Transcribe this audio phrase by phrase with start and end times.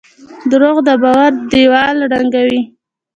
[0.51, 2.61] دروغ د باور دیوال ړنګوي.